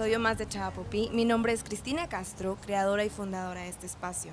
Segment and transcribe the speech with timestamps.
[0.00, 1.10] episodio más de Chavapopi.
[1.12, 4.32] Mi nombre es Cristina Castro, creadora y fundadora de este espacio.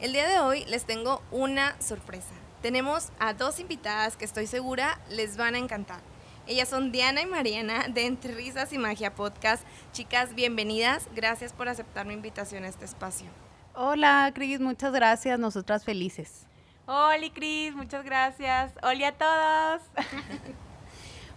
[0.00, 2.34] El día de hoy les tengo una sorpresa.
[2.62, 6.00] Tenemos a dos invitadas que estoy segura les van a encantar.
[6.48, 9.62] Ellas son Diana y Mariana de Entre Risas y Magia Podcast.
[9.92, 11.06] Chicas, bienvenidas.
[11.14, 13.28] Gracias por aceptar mi invitación a este espacio.
[13.76, 15.38] Hola, Cris, muchas gracias.
[15.38, 16.44] Nosotras felices.
[16.86, 18.72] Hola, Cris, muchas gracias.
[18.82, 19.82] Hola a todos.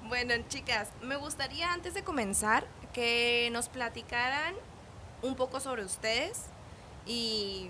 [0.08, 2.66] Bueno, chicas, me gustaría antes de comenzar
[2.98, 4.56] que nos platicaran
[5.22, 6.48] un poco sobre ustedes
[7.06, 7.70] y,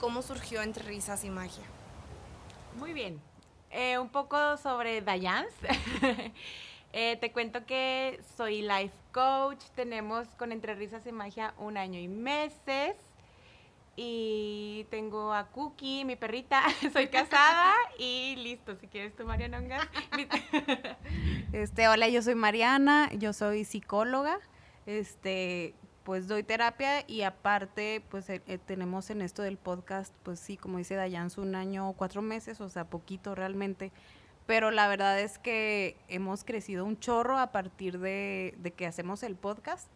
[0.00, 1.64] cómo surgió entre risas y magia.
[2.78, 3.20] Muy bien.
[3.70, 5.52] Eh, un poco sobre Dayans.
[6.94, 9.64] Eh, te cuento que soy life coach.
[9.74, 12.96] Tenemos con Entre Risas y Magia un año y meses.
[13.96, 16.62] Y tengo a Cookie, mi perrita.
[16.92, 18.76] Soy casada y listo.
[18.76, 19.62] Si quieres tú, Mariana
[21.54, 24.38] este, hola, yo soy Mariana, yo soy psicóloga.
[24.86, 30.40] Este, pues doy terapia y aparte, pues eh, eh, tenemos en esto del podcast, pues
[30.40, 33.92] sí, como dice Dayans, un año, cuatro meses, o sea, poquito realmente.
[34.46, 39.22] Pero la verdad es que hemos crecido un chorro a partir de, de que hacemos
[39.22, 39.88] el podcast.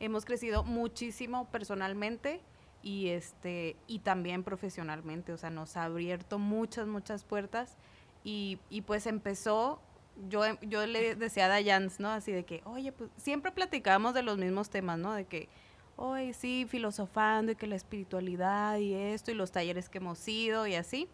[0.00, 2.40] Hemos crecido muchísimo personalmente
[2.82, 7.76] y este y también profesionalmente, o sea, nos ha abierto muchas muchas puertas
[8.24, 9.80] y, y pues empezó
[10.28, 12.10] yo yo le decía a Dayans, ¿no?
[12.10, 15.12] Así de que, "Oye, pues siempre platicábamos de los mismos temas, ¿no?
[15.12, 15.48] De que
[15.96, 20.66] Oye, sí, filosofando y que la espiritualidad y esto y los talleres que hemos ido
[20.66, 21.08] y así.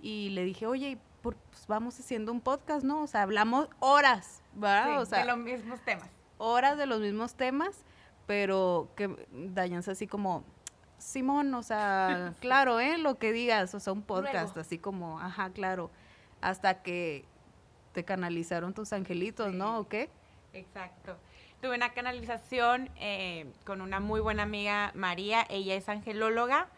[0.00, 3.02] Y le dije, oye, pues vamos haciendo un podcast, ¿no?
[3.02, 5.00] O sea, hablamos horas, ¿verdad?
[5.00, 6.08] o sea, de los mismos temas.
[6.38, 7.84] Horas de los mismos temas,
[8.26, 10.44] pero que Dayans así como,
[10.98, 12.98] Simón, o sea, claro, ¿eh?
[12.98, 15.90] Lo que digas, o sea, un podcast, así como, ajá, claro,
[16.40, 17.24] hasta que
[17.94, 19.78] te canalizaron tus angelitos, ¿no?
[19.78, 20.10] ¿O qué?
[20.52, 21.16] Exacto.
[21.62, 26.68] Tuve una canalización eh, con una muy buena amiga, María, ella es angelóloga,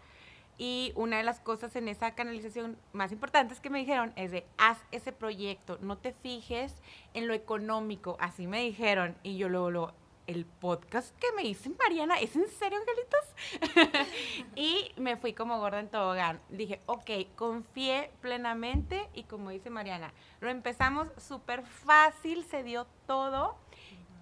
[0.58, 4.46] y una de las cosas en esa canalización más importantes que me dijeron es de,
[4.56, 6.74] haz ese proyecto, no te fijes
[7.14, 9.94] en lo económico, así me dijeron, y yo luego lo
[10.26, 14.06] el podcast que me hice Mariana, ¿es en serio, angelitos?
[14.56, 16.40] y me fui como gorda en tobogán.
[16.48, 23.56] Dije, ok, confié plenamente y como dice Mariana, lo empezamos súper fácil, se dio todo.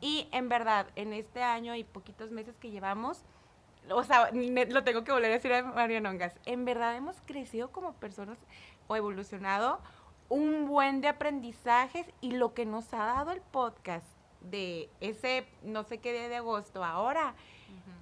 [0.00, 3.24] Y en verdad, en este año y poquitos meses que llevamos,
[3.90, 7.70] o sea, lo tengo que volver a decir a Mariana Ongas, en verdad hemos crecido
[7.70, 8.38] como personas
[8.86, 9.80] o evolucionado
[10.28, 14.13] un buen de aprendizajes y lo que nos ha dado el podcast
[14.50, 17.34] de ese no sé qué día de agosto ahora.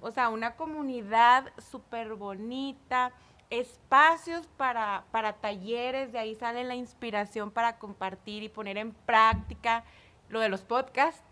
[0.01, 3.11] O sea, una comunidad súper bonita,
[3.49, 9.83] espacios para, para talleres, de ahí sale la inspiración para compartir y poner en práctica
[10.29, 11.23] lo de los podcasts.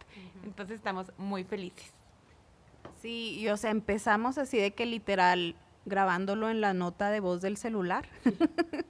[0.43, 1.93] Entonces estamos muy felices.
[3.01, 5.55] Sí, y o sea, empezamos así de que literal
[5.85, 8.07] grabándolo en la nota de voz del celular.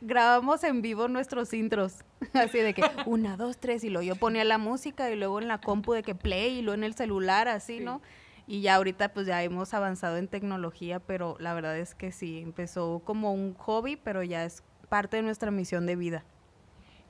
[0.00, 4.44] Grabamos en vivo nuestros intros, así de que una, dos, tres, y luego yo ponía
[4.44, 7.48] la música y luego en la compu de que play y luego en el celular,
[7.48, 8.00] así, ¿no?
[8.46, 12.38] Y ya ahorita pues ya hemos avanzado en tecnología, pero la verdad es que sí,
[12.38, 16.24] empezó como un hobby, pero ya es parte de nuestra misión de vida.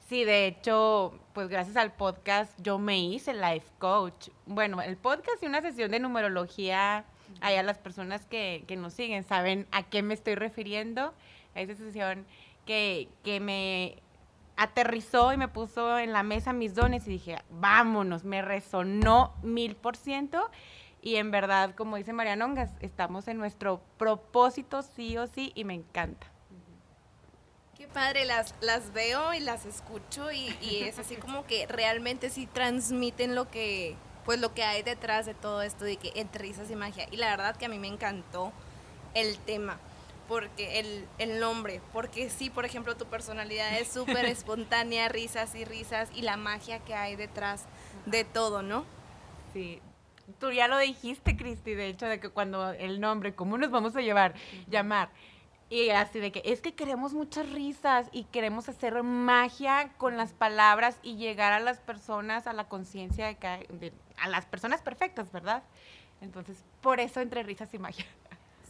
[0.08, 4.28] Sí, de hecho, pues gracias al podcast yo me hice life coach.
[4.46, 7.04] Bueno, el podcast y una sesión de numerología
[7.41, 11.12] a las personas que, que, nos siguen saben a qué me estoy refiriendo.
[11.54, 12.26] A esa sesión
[12.66, 13.97] que, que me
[14.56, 19.76] aterrizó y me puso en la mesa mis dones y dije, vámonos, me resonó mil
[19.76, 20.50] por ciento.
[21.02, 25.64] Y en verdad, como dice María Nongas, estamos en nuestro propósito sí o sí y
[25.64, 26.26] me encanta.
[27.76, 30.48] Qué padre, las, las veo y las escucho y
[30.82, 33.96] es así como que realmente sí transmiten lo que,
[34.26, 37.06] pues lo que hay detrás de todo esto de que entre risas y magia.
[37.10, 38.53] Y la verdad que a mí me encantó
[39.14, 39.78] el tema,
[40.28, 45.64] porque el, el nombre, porque sí, por ejemplo, tu personalidad es súper espontánea, risas y
[45.64, 47.64] risas, y la magia que hay detrás
[48.05, 48.84] de todo, ¿no?
[49.55, 49.81] Sí.
[50.40, 53.94] Tú ya lo dijiste, Cristi, de hecho, de que cuando el nombre, ¿cómo nos vamos
[53.94, 54.34] a llevar?
[54.69, 55.08] Llamar
[55.68, 60.32] y así de que es que queremos muchas risas y queremos hacer magia con las
[60.32, 65.64] palabras y llegar a las personas, a la conciencia de, a las personas perfectas, ¿verdad?
[66.20, 68.04] Entonces, por eso entre risas y magia.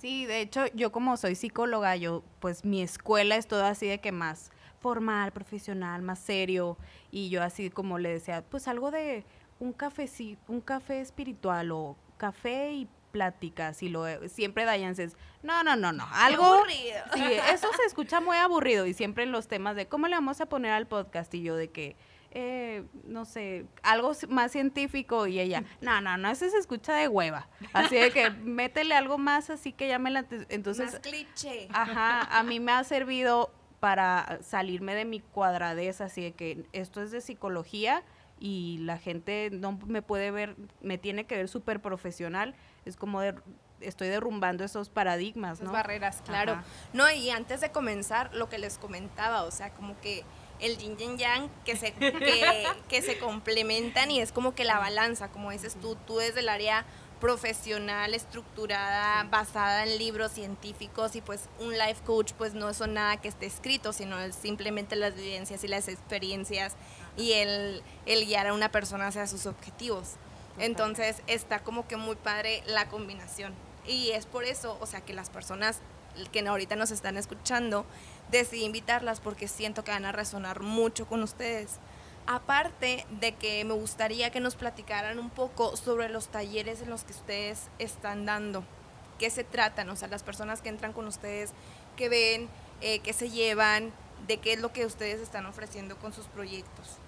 [0.00, 3.98] Sí, de hecho, yo como soy psicóloga, yo, pues mi escuela es todo así de
[3.98, 4.50] que más
[4.80, 6.76] formal, profesional, más serio.
[7.10, 9.24] Y yo así como le decía, pues algo de
[9.58, 10.08] un café,
[10.48, 15.90] un café espiritual o café y pláticas y lo siempre Dayan es, no, no, no,
[15.90, 17.02] no, algo aburrido.
[17.14, 20.42] Sí, eso se escucha muy aburrido y siempre en los temas de cómo le vamos
[20.42, 21.96] a poner al podcast y yo de que
[22.32, 27.08] eh, no sé, algo más científico y ella, no, no, no, ese se escucha de
[27.08, 27.48] hueva.
[27.72, 30.26] Así de que métele algo más así que llame la.
[30.50, 31.68] Entonces, Más cliché.
[31.72, 37.00] Ajá, a mí me ha servido para salirme de mi cuadradez, así de que esto
[37.00, 38.02] es de psicología
[38.38, 42.54] y la gente no me puede ver, me tiene que ver súper profesional,
[42.86, 43.34] es como de,
[43.80, 45.72] estoy derrumbando esos paradigmas, Esas ¿no?
[45.72, 46.52] barreras, claro.
[46.52, 46.64] Ajá.
[46.92, 50.24] No, y antes de comenzar, lo que les comentaba, o sea, como que
[50.60, 54.78] el yin y yang que se, que, que se complementan y es como que la
[54.78, 56.86] balanza, como dices tú, tú desde el área
[57.20, 63.16] profesional, estructurada, basada en libros científicos y pues un life coach pues no son nada
[63.16, 66.76] que esté escrito, sino es simplemente las vivencias y las experiencias
[67.16, 70.16] y el, el guiar a una persona hacia sus objetivos.
[70.58, 73.54] Entonces está como que muy padre la combinación.
[73.86, 75.80] Y es por eso, o sea, que las personas
[76.32, 77.84] que ahorita nos están escuchando,
[78.30, 81.78] decidí invitarlas porque siento que van a resonar mucho con ustedes.
[82.26, 87.04] Aparte de que me gustaría que nos platicaran un poco sobre los talleres en los
[87.04, 88.64] que ustedes están dando.
[89.18, 89.88] ¿Qué se tratan?
[89.90, 91.52] O sea, las personas que entran con ustedes,
[91.96, 92.48] que ven,
[92.80, 93.92] eh, qué se llevan,
[94.26, 96.98] de qué es lo que ustedes están ofreciendo con sus proyectos.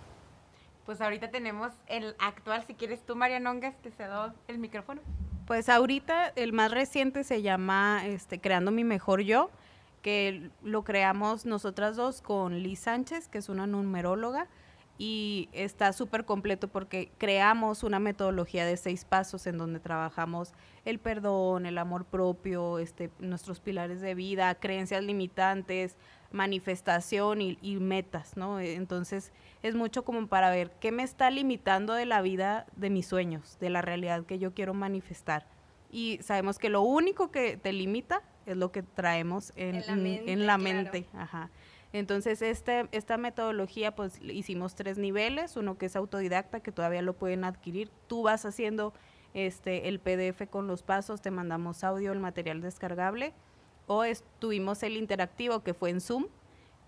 [0.89, 5.03] Pues ahorita tenemos el actual, si quieres tú, Marianongas, te cedo el micrófono.
[5.47, 9.51] Pues ahorita el más reciente se llama este, Creando mi mejor yo,
[10.01, 14.47] que lo creamos nosotras dos con Liz Sánchez, que es una numeróloga,
[14.97, 20.55] y está súper completo porque creamos una metodología de seis pasos en donde trabajamos
[20.87, 25.97] el perdón, el amor propio, este, nuestros pilares de vida, creencias limitantes,
[26.33, 28.59] manifestación y, y metas, ¿no?
[28.59, 29.33] Entonces
[29.63, 33.59] es mucho como para ver qué me está limitando de la vida de mis sueños,
[33.61, 35.47] de la realidad que yo quiero manifestar.
[35.91, 39.93] Y sabemos que lo único que te limita es lo que traemos en, En la
[39.93, 40.63] en- mente, en la claro.
[40.75, 41.07] mente.
[41.15, 41.51] Ajá.
[41.93, 47.15] Entonces, este, esta metodología, pues hicimos tres niveles, uno que es autodidacta, que todavía lo
[47.15, 47.91] pueden adquirir.
[48.07, 48.93] Tú vas haciendo
[49.35, 53.33] este, el PDF con los pasos, te mandamos audio, el material descargable,
[53.87, 56.27] o es- tuvimos el interactivo que fue en Zoom,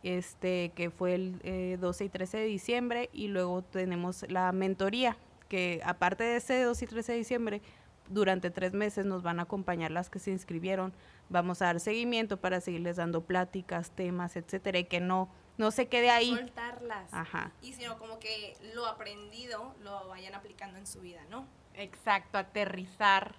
[0.02, 5.16] este, que fue el eh, 12 y 13 de diciembre, y luego tenemos la mentoría,
[5.48, 7.62] que aparte de ese 12 y 13 de diciembre,
[8.10, 10.92] durante tres meses nos van a acompañar las que se inscribieron.
[11.28, 15.88] Vamos a dar seguimiento para seguirles dando pláticas, temas, etcétera, y que no, no se
[15.88, 16.34] quede ahí.
[16.34, 17.12] Soltarlas.
[17.14, 17.52] Ajá.
[17.62, 21.46] Y sino como que lo aprendido lo vayan aplicando en su vida, ¿no?
[21.74, 23.36] Exacto, aterrizar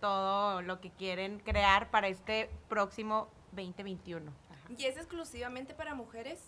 [0.00, 4.30] todo lo que quieren crear para este próximo 2021.
[4.76, 6.40] ¿Y es exclusivamente para mujeres?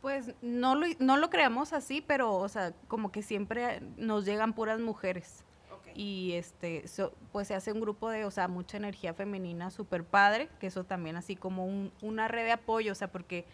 [0.00, 4.52] Pues no lo, no lo creamos así, pero, o sea, como que siempre nos llegan
[4.52, 5.44] puras mujeres.
[5.72, 5.88] Ok.
[5.94, 10.04] Y este, so- pues se hace un grupo de, o sea, mucha energía femenina súper
[10.04, 13.46] padre, que eso también así como un- una red de apoyo, o sea, porque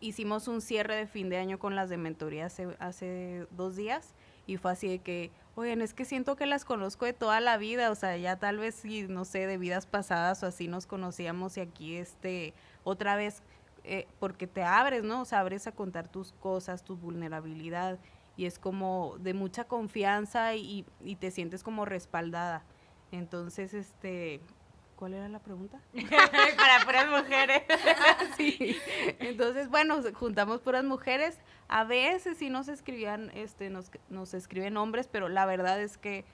[0.00, 4.12] hicimos un cierre de fin de año con las de mentoría hace, hace dos días
[4.46, 7.56] y fue así de que, oigan, es que siento que las conozco de toda la
[7.56, 11.56] vida, o sea, ya tal vez, no sé, de vidas pasadas o así nos conocíamos
[11.56, 12.54] y aquí, este,
[12.84, 13.42] otra vez,
[13.82, 15.22] eh, porque te abres, ¿no?
[15.22, 17.98] O sea, abres a contar tus cosas, tu vulnerabilidad
[18.36, 22.62] y es como de mucha confianza y, y te sientes como respaldada.
[23.10, 24.42] Entonces, este,
[24.96, 25.78] ¿cuál era la pregunta?
[26.56, 27.62] para puras mujeres.
[28.36, 28.76] Sí.
[29.18, 31.38] Entonces, bueno, juntamos puras mujeres.
[31.68, 36.24] A veces sí nos escribían, este, nos, nos escriben hombres, pero la verdad es que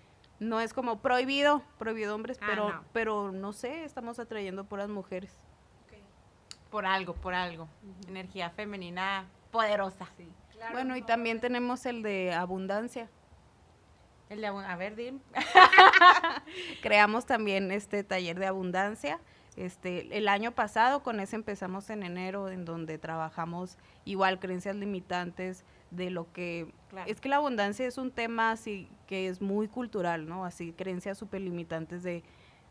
[0.41, 2.85] no es como prohibido, prohibido hombres, Ah, pero, no.
[2.93, 5.37] pero no sé, estamos atrayendo puras mujeres.
[6.71, 7.69] Por algo, por algo.
[8.09, 10.09] Energía femenina poderosa.
[10.53, 13.09] Claro, bueno, y también tenemos el de abundancia.
[14.29, 15.21] El de, a ver, Dim.
[16.83, 19.21] Creamos también este taller de abundancia.
[19.57, 23.77] Este, el año pasado con ese empezamos en enero, en donde trabajamos
[24.07, 27.11] igual creencias limitantes de lo que Claro.
[27.11, 30.47] es que la abundancia es un tema así que es muy cultural, ¿no?
[30.47, 32.23] Así creencias súper limitantes de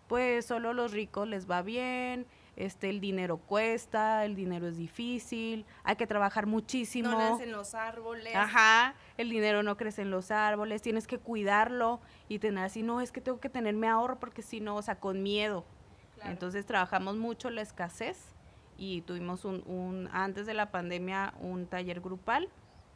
[0.07, 5.65] pues solo los ricos les va bien, este el dinero cuesta, el dinero es difícil,
[5.83, 7.09] hay que trabajar muchísimo.
[7.11, 8.35] No nacen los árboles.
[8.35, 13.01] Ajá, el dinero no crece en los árboles, tienes que cuidarlo y tener así, no,
[13.01, 15.65] es que tengo que tener mi ahorro porque si no, o sea, con miedo.
[16.15, 16.31] Claro.
[16.31, 18.17] Entonces trabajamos mucho la escasez
[18.77, 22.49] y tuvimos un, un- antes de la pandemia, un taller grupal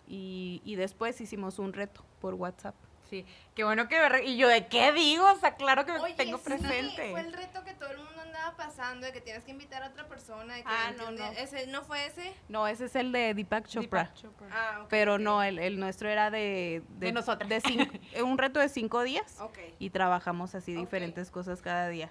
[0.07, 2.75] y, y después hicimos un reto por WhatsApp.
[3.09, 5.31] Sí, qué bueno que Y yo, ¿de qué digo?
[5.31, 7.11] O sea, claro que me Oye, tengo sí, presente.
[7.11, 8.14] fue el reto que todo el mundo
[8.55, 10.55] pasando, de que tienes que invitar a otra persona.
[10.55, 11.25] de que Ah, no, no.
[11.31, 12.33] ¿Ese, ¿No fue ese?
[12.49, 14.03] No, ese es el de Deepak Chopra.
[14.03, 14.47] Deepak Chopra.
[14.51, 14.87] Ah, ok.
[14.89, 16.83] Pero no, el, el nuestro era de...
[16.99, 17.49] De nosotras.
[17.49, 19.57] de cinco- un reto de cinco días Ok.
[19.79, 22.09] y trabajamos así diferentes cosas cada día.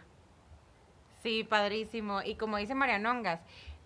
[1.23, 2.23] Sí, padrísimo.
[2.23, 3.41] Y como dice Marianongas,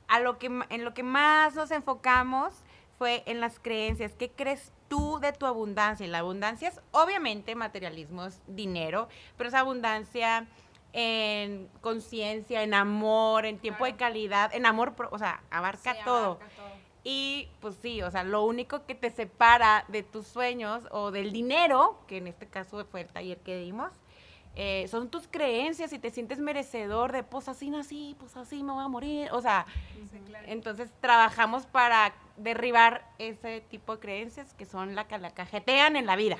[0.08, 2.54] a lo que, en lo que más nos enfocamos
[2.98, 4.14] fue en las creencias.
[4.16, 6.04] ¿Qué crees tú de tu abundancia?
[6.04, 10.46] Y la abundancia es obviamente materialismo, es dinero, pero es abundancia
[11.00, 16.40] en conciencia, en amor, en tiempo de calidad, en amor, o sea, abarca, todo.
[17.04, 21.32] Y pues sí, o sea, lo único que te separa de tus sueños o del
[21.32, 23.92] dinero, que en este caso fue el taller que dimos,
[24.56, 28.72] eh, son tus creencias y te sientes merecedor de, pues así nací, pues así me
[28.72, 29.28] voy a morir.
[29.30, 29.66] O sea,
[30.46, 36.06] entonces trabajamos para derribar ese tipo de creencias que son la que la cajetean en
[36.06, 36.38] la vida.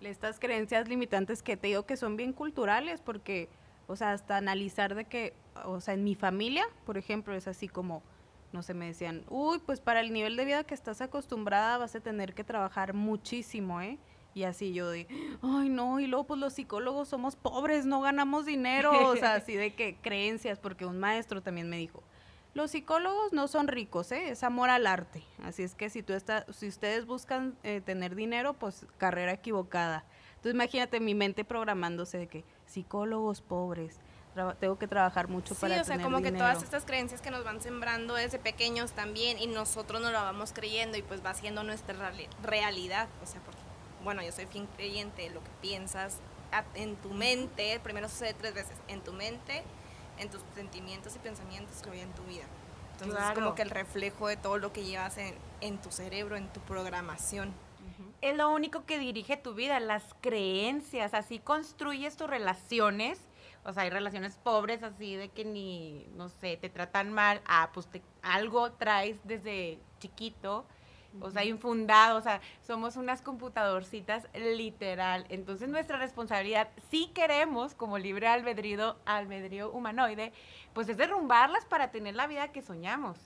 [0.00, 3.48] Estas creencias limitantes que te digo que son bien culturales porque,
[3.86, 7.68] o sea, hasta analizar de que, o sea, en mi familia, por ejemplo, es así
[7.68, 8.02] como,
[8.52, 11.94] no sé, me decían, uy, pues para el nivel de vida que estás acostumbrada vas
[11.94, 13.98] a tener que trabajar muchísimo, ¿eh?
[14.32, 15.08] Y así yo de,
[15.42, 19.54] ay no, y luego pues los psicólogos somos pobres, no ganamos dinero, o sea, así
[19.54, 22.02] de que creencias, porque un maestro también me dijo,
[22.54, 24.30] los psicólogos no son ricos, ¿eh?
[24.30, 25.22] es amor al arte.
[25.44, 30.04] Así es que si tú estás, si ustedes buscan eh, tener dinero, pues carrera equivocada.
[30.30, 34.00] Entonces imagínate mi mente programándose de que psicólogos pobres,
[34.58, 37.30] tengo que trabajar mucho para tener Sí, o sea, como que todas estas creencias que
[37.30, 41.34] nos van sembrando desde pequeños también y nosotros no lo vamos creyendo y pues va
[41.34, 43.60] siendo nuestra realidad, o sea, porque
[44.04, 46.18] bueno, yo soy fin creyente, lo que piensas
[46.74, 49.62] en tu mente, primero sucede tres veces, en tu mente,
[50.20, 52.44] en tus sentimientos y pensamientos, que en tu vida.
[52.92, 55.16] Entonces es como que el reflejo de todo lo que llevas
[55.60, 57.52] en, tu cerebro, en tu programación.
[58.20, 63.18] Es lo único que dirige tu vida, las creencias, así construyes tus relaciones.
[63.64, 67.70] O sea, hay relaciones pobres así de que ni, no sé, te tratan mal, ah,
[67.72, 67.88] pues
[68.22, 70.66] algo traes desde chiquito
[71.20, 75.26] o sea, infundado, o sea, somos unas computadorcitas literal.
[75.28, 80.32] Entonces nuestra responsabilidad, si queremos, como libre albedrío, albedrío humanoide,
[80.72, 83.18] pues es derrumbarlas para tener la vida que soñamos.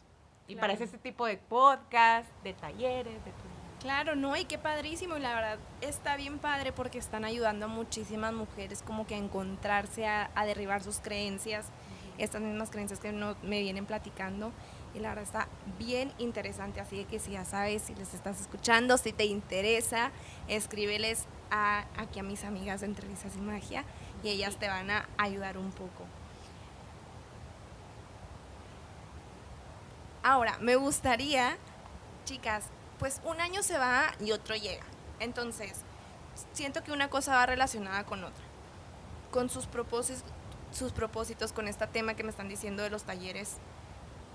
[0.47, 3.55] Y para ese tipo de podcast, de talleres, de todo.
[3.81, 7.69] Claro, no, y qué padrísimo, y la verdad está bien padre porque están ayudando a
[7.69, 11.67] muchísimas mujeres como que a encontrarse, a, derribar sus creencias,
[12.17, 14.53] estas mismas creencias que no, me vienen platicando
[14.95, 15.49] y la verdad está
[15.79, 20.13] bien interesante, así que si ya sabes, si les estás escuchando, si te interesa,
[20.49, 23.85] escríbeles aquí a mis amigas de Entrevistas y Magia
[24.23, 26.05] y ellas te van a ayudar un poco.
[30.23, 31.59] Ahora, me gustaría,
[32.25, 32.67] chicas,
[32.99, 34.85] pues un año se va y otro llega.
[35.21, 35.83] Entonces,
[36.53, 38.45] siento que una cosa va relacionada con otra.
[39.31, 40.25] Con sus propósitos,
[40.73, 43.59] sus propósitos con este tema que me están diciendo de los talleres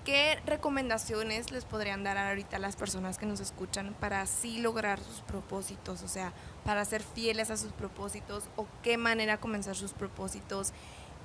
[0.05, 4.99] ¿Qué recomendaciones les podrían dar ahorita a las personas que nos escuchan para así lograr
[4.99, 6.01] sus propósitos?
[6.03, 10.71] O sea, para ser fieles a sus propósitos o qué manera comenzar sus propósitos,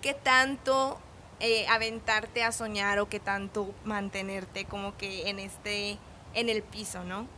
[0.03, 0.99] qué tanto
[1.41, 5.99] eh, aventarte a soñar o qué tanto mantenerte como que en este,
[6.35, 7.29] en el piso, ¿no?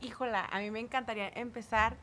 [0.00, 1.96] Híjola, a mí me encantaría empezar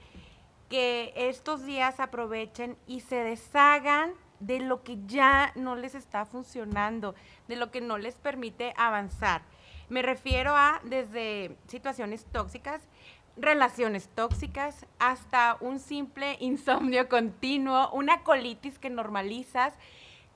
[0.70, 7.16] que estos días aprovechen y se deshagan de lo que ya no les está funcionando,
[7.48, 9.42] de lo que no les permite avanzar.
[9.90, 12.82] Me refiero a desde situaciones tóxicas,
[13.38, 19.74] relaciones tóxicas, hasta un simple insomnio continuo, una colitis que normalizas.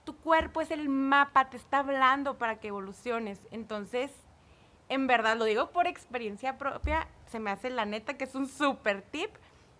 [0.06, 3.40] Tu cuerpo es el mapa, te está hablando para que evoluciones.
[3.52, 4.12] Entonces,
[4.90, 8.48] en verdad, lo digo por experiencia propia, se me hace la neta que es un
[8.48, 9.30] súper tip,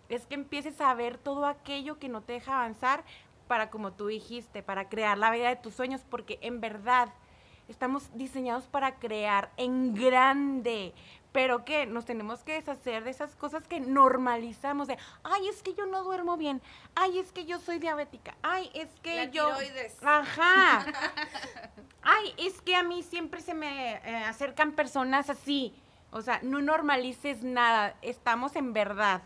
[0.08, 3.04] es que empieces a ver todo aquello que no te deja avanzar,
[3.44, 7.08] para, como tú dijiste, para crear la vida de tus sueños, porque en verdad
[7.68, 10.92] estamos diseñados para crear en grande.
[11.32, 15.74] Pero que nos tenemos que deshacer de esas cosas que normalizamos de, ay, es que
[15.74, 16.62] yo no duermo bien,
[16.94, 19.48] ay, es que yo soy diabética, ay, es que la yo...
[19.48, 19.96] Tiroides.
[20.04, 20.86] Ajá.
[22.02, 25.74] ay, es que a mí siempre se me eh, acercan personas así.
[26.12, 29.22] O sea, no normalices nada, estamos en verdad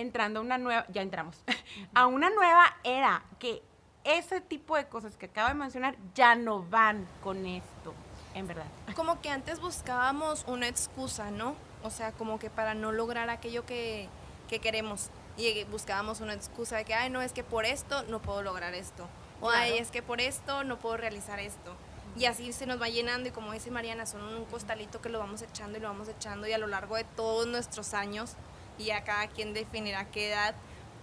[0.00, 1.42] entrando a una nueva, ya entramos,
[1.94, 3.62] a una nueva era, que
[4.04, 7.94] ese tipo de cosas que acabo de mencionar ya no van con esto,
[8.34, 8.66] en verdad.
[8.96, 11.54] Como que antes buscábamos una excusa, ¿no?
[11.82, 14.06] O sea, como que para no lograr aquello que,
[14.48, 15.08] que queremos.
[15.38, 18.74] Y buscábamos una excusa de que, ay, no, es que por esto no puedo lograr
[18.74, 19.08] esto.
[19.40, 21.74] O, ay, es que por esto no puedo realizar esto.
[22.16, 25.18] Y así se nos va llenando y como dice Mariana, son un costalito que lo
[25.18, 28.34] vamos echando y lo vamos echando y a lo largo de todos nuestros años
[28.80, 30.54] y a cada quien definirá qué edad,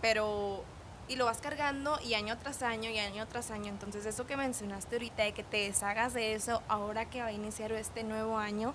[0.02, 0.64] pero
[1.08, 3.70] y lo vas cargando y año tras año y año tras año.
[3.70, 7.32] Entonces eso que mencionaste ahorita de que te deshagas de eso ahora que va a
[7.32, 8.74] iniciar este nuevo año,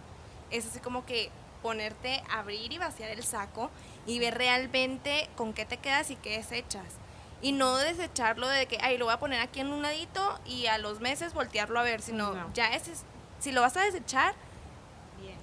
[0.50, 1.30] es así como que
[1.62, 3.71] ponerte, abrir y vaciar el saco
[4.06, 6.94] y ver realmente con qué te quedas y qué desechas.
[7.40, 10.66] Y no desecharlo de que, ay, lo voy a poner aquí en un ladito y
[10.66, 12.92] a los meses voltearlo a ver, sino ya ese,
[13.40, 14.35] si lo vas a desechar,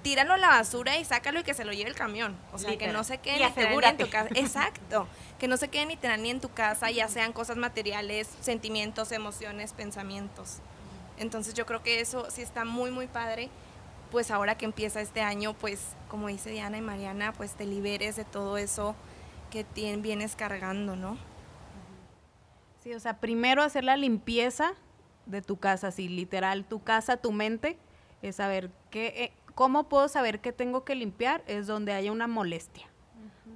[0.02, 2.36] tíralo a la basura y sácalo y que se lo lleve el camión.
[2.52, 4.28] O sea, que no se quede literal ni en tu casa.
[4.34, 5.06] Exacto.
[5.38, 9.72] Que no se quede literal ni en tu casa, ya sean cosas materiales, sentimientos, emociones,
[9.72, 10.58] pensamientos.
[11.18, 13.50] Entonces yo creo que eso sí está muy, muy padre.
[14.10, 18.16] Pues ahora que empieza este año, pues como dice Diana y Mariana, pues te liberes
[18.16, 18.96] de todo eso
[19.50, 21.16] que tien- vienes cargando, ¿no?
[22.82, 24.72] Sí, o sea, primero hacer la limpieza
[25.26, 27.76] de tu casa, así literal, tu casa, tu mente,
[28.22, 32.26] es saber qué, eh, cómo puedo saber qué tengo que limpiar, es donde haya una
[32.26, 32.86] molestia.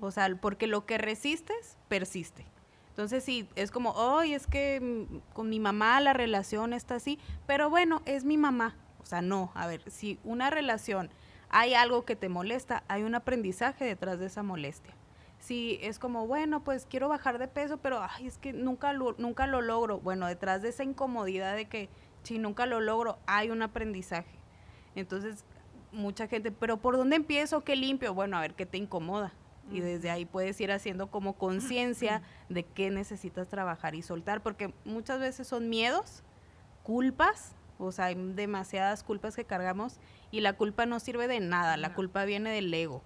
[0.02, 2.44] O sea, porque lo que resistes, persiste.
[2.90, 7.70] Entonces, sí, es como, hoy es que con mi mamá la relación está así, pero
[7.70, 8.76] bueno, es mi mamá.
[9.02, 11.08] O sea, no, a ver, si una relación
[11.48, 14.92] hay algo que te molesta, hay un aprendizaje detrás de esa molestia.
[15.38, 19.14] Si es como, bueno, pues quiero bajar de peso, pero ay, es que nunca lo,
[19.16, 20.00] nunca lo logro.
[20.00, 21.88] Bueno, detrás de esa incomodidad de que
[22.24, 24.38] si nunca lo logro, hay un aprendizaje.
[24.96, 25.46] Entonces,
[25.94, 27.62] mucha gente, pero ¿por dónde empiezo?
[27.62, 28.12] ¿Qué limpio?
[28.14, 29.32] Bueno, a ver qué te incomoda.
[29.72, 32.20] Y desde ahí puedes ir haciendo como conciencia
[32.50, 36.22] de qué necesitas trabajar y soltar, porque muchas veces son miedos,
[36.82, 39.98] culpas, o sea, hay demasiadas culpas que cargamos
[40.30, 43.02] y la culpa no sirve de nada, la culpa viene del ego.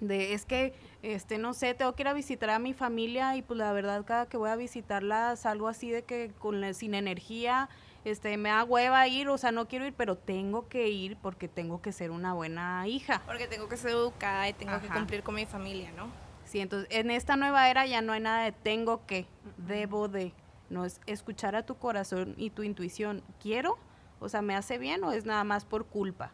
[0.00, 3.40] De es que, este, no sé, tengo que ir a visitar a mi familia y
[3.40, 6.94] pues la verdad cada que voy a visitarla salgo así de que con la- sin
[6.94, 7.70] energía,
[8.06, 11.48] este, me da hueva ir, o sea, no quiero ir, pero tengo que ir porque
[11.48, 13.20] tengo que ser una buena hija.
[13.26, 16.06] Porque tengo que ser educada y tengo que cumplir con mi familia, ¿no?
[16.44, 20.32] Sí, entonces en esta nueva era ya no hay nada de tengo que, debo de,
[20.70, 23.76] no es escuchar a tu corazón y tu intuición, quiero,
[24.20, 26.30] o sea, me hace bien o es nada más por culpa.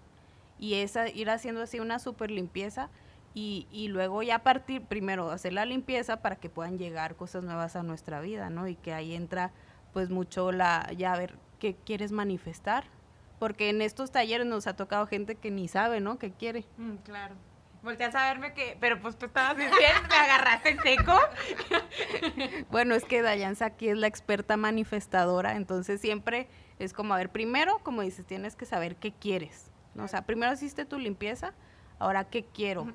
[0.59, 2.91] Y esa, ir haciendo así una super limpieza
[3.33, 7.76] y, y luego ya partir, primero hacer la limpieza para que puedan llegar cosas nuevas
[7.76, 8.69] a nuestra vida, ¿no?
[8.69, 9.52] Y que ahí entra
[9.95, 12.83] pues mucho la, ya a ver, ¿qué quieres manifestar?
[13.38, 16.19] Porque en estos talleres nos ha tocado gente que ni sabe, ¿no?
[16.19, 16.64] ¿Qué quiere?
[16.77, 17.37] Mm, claro.
[17.85, 21.16] Volteas a verme que, pero pues tú estabas diciendo, me agarraste en seco.
[22.72, 26.48] Bueno, es que Dayanza aquí es la experta manifestadora, entonces siempre
[26.81, 29.70] es como, a ver, primero, como dices, tienes que saber qué quieres.
[29.94, 30.03] ¿no?
[30.03, 31.55] O sea, primero hiciste tu limpieza,
[32.01, 32.92] ahora qué quiero.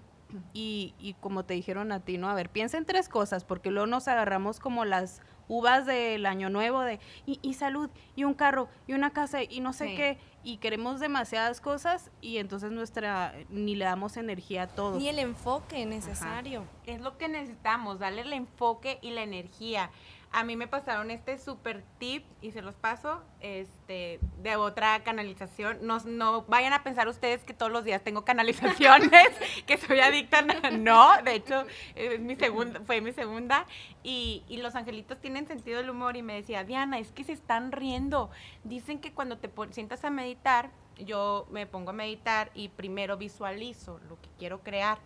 [0.54, 2.30] Y, y como te dijeron a ti, ¿no?
[2.30, 6.50] A ver, piensa en tres cosas, porque luego nos agarramos como las uvas del año
[6.50, 9.96] nuevo de, y, y salud, y un carro, y una casa, y no sé Sí.
[9.96, 14.98] qué, y queremos demasiadas cosas, y entonces nuestra, ni le damos energía a todo.
[15.00, 16.66] Ni el enfoque necesario.
[16.86, 19.90] Es lo que necesitamos, darle el enfoque y la energía.
[20.32, 25.80] A mí me pasaron este super tip y se los paso este, de otra canalización.
[25.82, 29.30] No, no vayan a pensar ustedes que todos los días tengo canalizaciones,
[29.66, 30.42] que soy adicta.
[30.72, 33.66] No, de hecho, es mi segunda, fue mi segunda.
[34.04, 37.34] Y, y los angelitos tienen sentido del humor y me decía, Diana, es que se
[37.34, 38.30] están riendo.
[38.64, 44.00] Dicen que cuando te sientas a meditar, yo me pongo a meditar y primero visualizo
[44.10, 45.00] lo que quiero crear.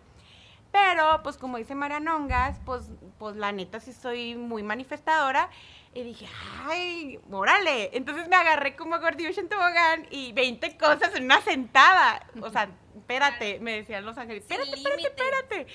[0.72, 5.50] Pero, pues como dice Marianongas, pues, pues la neta sí soy muy manifestadora.
[5.94, 6.26] Y dije,
[6.64, 7.90] ay, órale.
[7.92, 12.26] Entonces me agarré como gordillo en tobogán y 20 cosas en una sentada.
[12.40, 15.66] O sea, espérate, me decían los ángeles, espérate, espérate, espérate.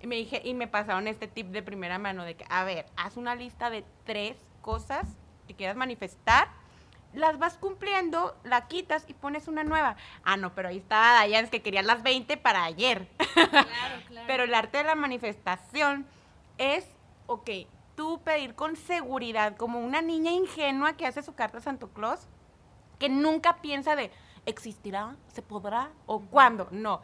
[0.00, 2.86] Y me dije, y me pasaron este tip de primera mano de que, a ver,
[2.96, 5.08] haz una lista de tres cosas
[5.48, 6.48] que quieras manifestar
[7.14, 9.96] las vas cumpliendo, la quitas y pones una nueva.
[10.24, 13.08] Ah, no, pero ahí estaba Dayan, es que quería las 20 para ayer.
[13.34, 14.26] Claro, claro.
[14.26, 16.06] Pero el arte de la manifestación
[16.58, 16.86] es,
[17.26, 17.50] ok,
[17.96, 22.20] tú pedir con seguridad, como una niña ingenua que hace su carta a Santo Claus,
[22.98, 24.10] que nunca piensa de,
[24.46, 25.16] ¿existirá?
[25.28, 25.90] ¿Se podrá?
[26.06, 26.68] ¿O cuándo?
[26.70, 27.02] No.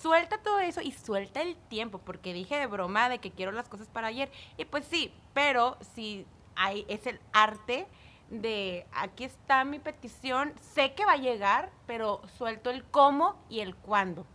[0.00, 3.68] Suelta todo eso y suelta el tiempo, porque dije de broma de que quiero las
[3.68, 4.30] cosas para ayer.
[4.56, 7.86] Y pues sí, pero si hay, es el arte
[8.30, 13.60] de aquí está mi petición, sé que va a llegar, pero suelto el cómo y
[13.60, 14.26] el cuándo.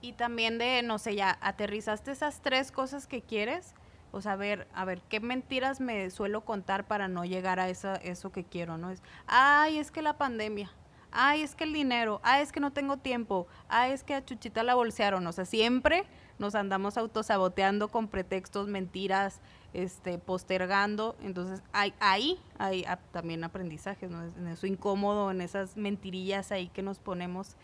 [0.00, 3.74] Y también de, no sé, ya aterrizaste esas tres cosas que quieres.
[4.12, 7.68] O sea, a ver, a ver, ¿qué mentiras me suelo contar para no llegar a
[7.68, 8.90] esa, eso que quiero, no?
[8.90, 10.70] Es, ay, es que la pandemia.
[11.10, 12.20] Ay, es que el dinero.
[12.22, 13.48] Ay, es que no tengo tiempo.
[13.68, 15.26] Ay, es que a Chuchita la bolsearon.
[15.26, 16.04] O sea, siempre
[16.38, 19.40] nos andamos autosaboteando con pretextos, mentiras,
[19.74, 21.16] este, postergando.
[21.22, 24.24] Entonces, hay, ahí hay también aprendizajes, ¿no?
[24.24, 27.56] En eso incómodo, en esas mentirillas ahí que nos ponemos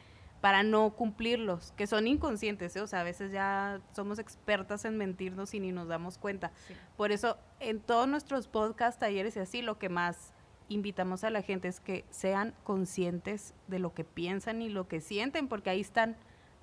[0.44, 2.82] para no cumplirlos, que son inconscientes, ¿eh?
[2.82, 6.52] o sea, a veces ya somos expertas en mentirnos y ni nos damos cuenta.
[6.98, 10.34] Por eso, en todos nuestros podcasts, talleres y así, lo que más
[10.68, 15.00] invitamos a la gente es que sean conscientes de lo que piensan y lo que
[15.00, 16.14] sienten, porque ahí están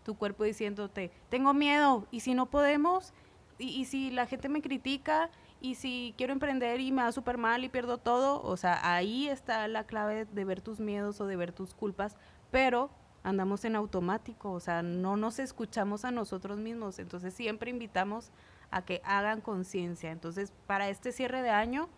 [0.03, 3.13] tu cuerpo diciéndote, tengo miedo, y si no podemos,
[3.61, 5.29] y, y si la gente me critica,
[5.61, 9.27] y si quiero emprender y me va súper mal y pierdo todo, o sea, ahí
[9.29, 12.17] está la clave de ver tus miedos o de ver tus culpas,
[12.49, 12.89] pero
[13.23, 18.31] andamos en automático, o sea, no nos escuchamos a nosotros mismos, entonces siempre invitamos
[18.71, 20.09] a que hagan conciencia.
[20.09, 21.89] Entonces, para este cierre de año,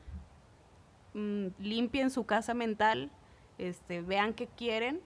[1.14, 3.12] mm, limpien su casa mental,
[3.58, 5.00] este, vean qué quieren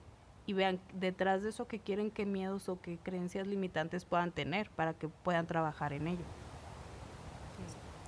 [0.48, 4.72] y vean detrás de eso qué quieren, qué miedos o qué creencias limitantes puedan tener
[4.72, 6.47] para que puedan trabajar en ello.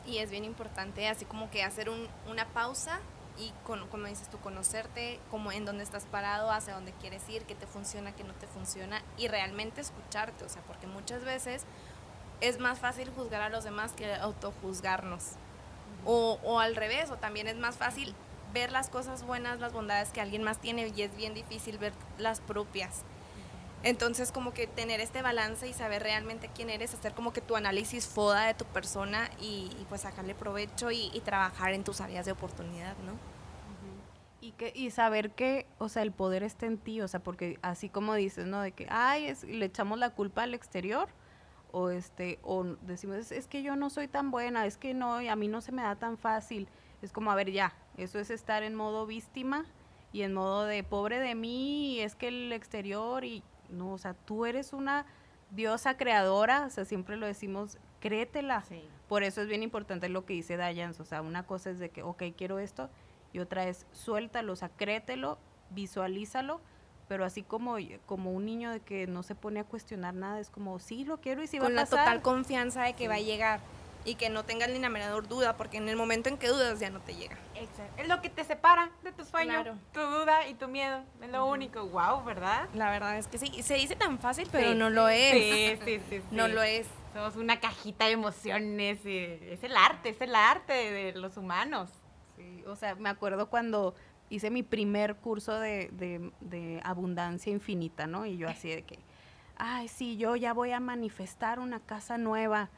[0.10, 3.00] Y es bien importante, así como que hacer un, una pausa
[3.38, 7.44] y con, como dices tú, conocerte, como en dónde estás parado, hacia dónde quieres ir,
[7.44, 11.64] qué te funciona, qué no te funciona y realmente escucharte, o sea, porque muchas veces
[12.42, 15.34] es más fácil juzgar a los demás que autojuzgarnos.
[16.06, 18.16] O, o al revés, o también es más fácil
[18.54, 21.94] ver las cosas buenas, las bondades que alguien más tiene y es bien difícil ver
[22.18, 23.04] las propias.
[23.84, 27.56] Entonces, como que tener este balance y saber realmente quién eres, hacer como que tu
[27.56, 32.34] análisis foda de tu persona y, pues sacarle provecho y, trabajar en tus áreas de
[32.34, 33.14] oportunidad, ¿no?
[34.42, 37.60] Y, que, y saber que, o sea, el poder está en ti, o sea, porque
[37.62, 38.62] así como dices, ¿no?
[38.62, 41.10] De que, ay, es, le echamos la culpa al exterior,
[41.72, 45.36] o este, o decimos, es, que yo no soy tan buena, es que no, a
[45.36, 46.68] mí no se me da tan fácil.
[47.02, 49.66] Es como, a ver, ya, eso es estar en modo víctima
[50.12, 53.98] y en modo de pobre de mí, y es que el exterior y no, o
[53.98, 55.06] sea, tú eres una
[55.52, 58.64] diosa creadora, o sea, siempre lo decimos, créetela.
[59.08, 61.90] Por eso es bien importante lo que dice Dayans, o sea, una cosa es de
[61.90, 62.90] que, ok, quiero esto,
[63.34, 65.38] y otra es suéltalo, o sea, créetelo,
[65.72, 66.62] visualízalo,
[67.08, 70.50] pero así como, como un niño de que no se pone a cuestionar nada, es
[70.50, 71.88] como, sí, lo quiero y si va a pasar.
[71.90, 73.60] Con la total confianza de que va a llegar
[74.06, 76.80] y que no tengas ni la menor duda, porque en el momento en que dudas
[76.80, 77.38] ya no te llega.
[77.56, 78.02] Exacto.
[78.02, 81.04] Es lo que te separa de tu sueño, tu duda y tu miedo.
[81.22, 81.86] Es lo único.
[81.88, 82.70] Wow, ¿verdad?
[82.74, 83.62] La verdad es que sí.
[83.62, 85.34] Se dice tan fácil, pero no lo es.
[85.34, 86.88] Sí, sí, sí, No lo es.
[87.14, 89.06] Somos una cajita de emociones.
[89.06, 91.90] Y es el arte, es el arte de los humanos.
[92.38, 93.96] Sí, o sea, me acuerdo cuando
[94.30, 98.26] hice mi primer curso de, de, de abundancia infinita, ¿no?
[98.26, 99.00] Y yo así de que,
[99.58, 102.70] ay, sí, yo ya voy a manifestar una casa nueva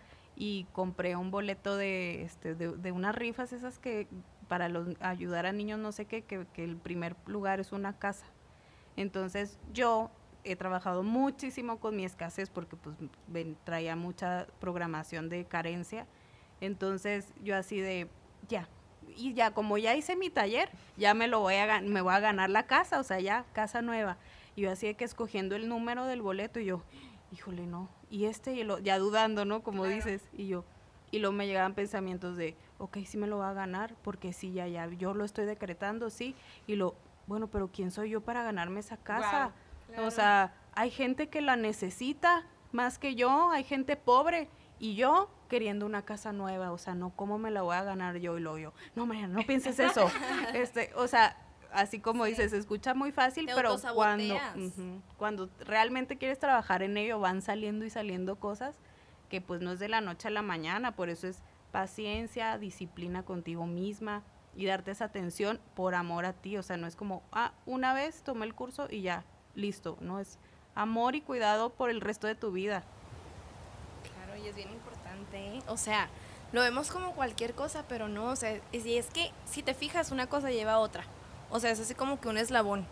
[0.41, 4.07] y compré un boleto de, este, de, unas rifas esas que
[4.47, 8.25] para ayudar a niños no sé qué, que, el primer lugar es una casa.
[8.95, 10.09] Entonces yo
[10.43, 12.95] he trabajado muchísimo con mi escasez porque pues
[13.65, 16.07] traía mucha programación de carencia.
[16.59, 18.09] Entonces yo así de,
[18.49, 18.67] ya,
[19.15, 22.19] y ya como ya hice mi taller, ya me lo voy a me voy a
[22.19, 24.17] ganar la casa, o sea, ya casa nueva.
[24.55, 26.81] Y yo así de que escogiendo el número del boleto y yo,
[27.31, 29.63] híjole, no, y este y lo, ya dudando, ¿no?
[29.63, 30.63] Como dices, y yo,
[31.09, 34.51] y luego me llegaban pensamientos de, ok, sí me lo va a ganar, porque sí,
[34.51, 36.35] ya, ya, yo lo estoy decretando, sí,
[36.67, 36.93] y lo,
[37.25, 39.51] bueno, pero ¿quién soy yo para ganarme esa casa?
[39.97, 45.29] O sea, hay gente que la necesita más que yo, hay gente pobre, y yo
[45.47, 48.41] queriendo una casa nueva, o sea, no, ¿cómo me la voy a ganar yo y
[48.41, 48.73] lo yo?
[48.95, 50.09] No, María, no pienses eso.
[50.53, 51.37] este, o sea,
[51.71, 54.37] así como dices, se escucha muy fácil, pero cuando,
[55.17, 58.77] cuando realmente quieres trabajar en ello, van saliendo y saliendo cosas
[59.29, 63.23] que pues no es de la noche a la mañana, por eso es paciencia, disciplina
[63.23, 64.23] contigo misma
[64.55, 67.93] y darte esa atención por amor a ti, o sea, no es como, ah, una
[67.93, 69.23] vez tomé el curso y ya,
[69.55, 70.37] listo, no es
[70.75, 72.83] amor y cuidado por el resto de tu vida.
[74.13, 75.63] Claro, y es bien importante, ¿eh?
[75.67, 76.09] o sea,
[76.51, 80.11] lo vemos como cualquier cosa, pero no, o sea, y es que si te fijas,
[80.11, 81.05] una cosa lleva a otra.
[81.51, 82.87] O sea, es así como que un eslabón,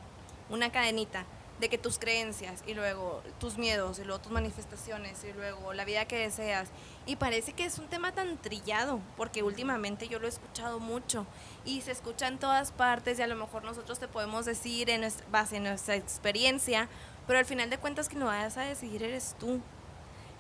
[0.50, 1.26] una cadenita
[1.60, 5.86] de que tus creencias y luego tus miedos y luego tus manifestaciones y luego la
[5.86, 6.70] vida que deseas.
[7.06, 11.26] Y parece que es un tema tan trillado, porque últimamente yo lo he escuchado mucho
[11.66, 15.08] y se escucha en todas partes y a lo mejor nosotros te podemos decir en
[15.32, 16.88] base en nuestra experiencia,
[17.28, 19.62] pero al final de cuentas que lo vayas a decidir eres tú.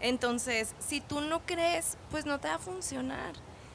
[0.01, 3.33] Entonces, si tú no crees, pues no te va a funcionar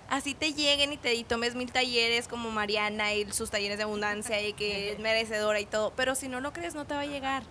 [0.09, 4.40] así te lleguen y te tomes mil talleres como Mariana y sus talleres de abundancia
[4.47, 7.07] y que es merecedora y todo, pero si no lo crees no te va a
[7.07, 7.43] llegar.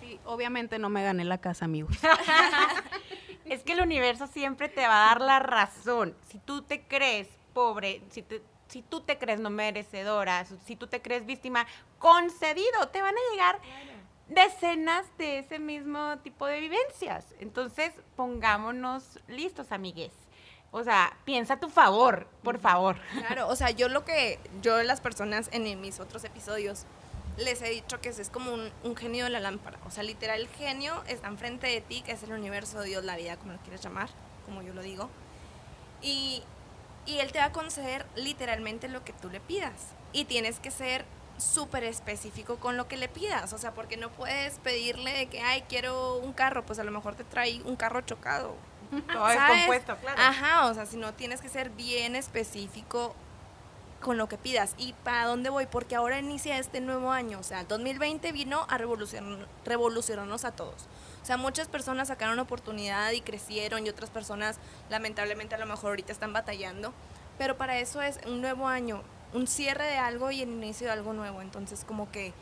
[0.00, 1.96] Sí, obviamente no me gané la casa, amigos.
[3.44, 6.14] es que el universo siempre te va a dar la razón.
[6.28, 8.24] Si tú te crees pobre, si,
[8.68, 11.66] si tú te crees no merecedora, si tú te crees víctima,
[11.98, 13.60] concedido, te van a llegar
[14.28, 17.34] decenas de ese mismo tipo de vivencias.
[17.40, 20.12] Entonces, pongámonos listos, amigues.
[20.76, 22.96] O sea, piensa a tu favor, por favor.
[23.16, 26.84] Claro, o sea, yo lo que, yo las personas en mis otros episodios
[27.36, 29.78] les he dicho que es como un, genio de la lámpara.
[29.86, 33.14] O sea, literal, el genio está enfrente de ti, que es el universo, Dios, la
[33.14, 34.08] vida, como lo quieras llamar,
[34.46, 35.08] como yo lo digo.
[36.02, 36.42] Y,
[37.06, 39.92] y él te va a conceder literalmente lo que tú le pidas.
[40.12, 41.04] Y tienes que ser
[41.38, 43.52] súper específico con lo que le pidas.
[43.52, 46.90] O sea, porque no puedes pedirle de que, ay, quiero un carro, pues a lo
[46.90, 48.56] mejor te trae un carro chocado
[49.12, 50.20] todo es compuesto, claro.
[50.20, 53.14] Ajá, o sea, si no tienes que ser bien específico
[54.04, 54.74] con lo que pidas.
[54.78, 55.66] ¿Y para dónde voy?
[55.66, 57.40] Porque ahora inicia este nuevo año.
[57.40, 60.86] O sea, el 2020 vino a revolucionar, revolucionarnos a todos.
[61.22, 64.58] O sea, muchas personas sacaron oportunidad y crecieron y otras personas
[64.90, 66.92] lamentablemente a lo mejor ahorita están batallando.
[67.38, 70.92] Pero para eso es un nuevo año, un cierre de algo y el inicio de
[70.92, 71.40] algo nuevo.
[71.40, 72.34] Entonces como que